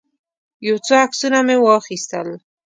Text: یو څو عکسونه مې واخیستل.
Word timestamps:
یو 0.67 0.77
څو 0.85 0.93
عکسونه 1.05 1.39
مې 1.47 1.55
واخیستل. 1.59 2.29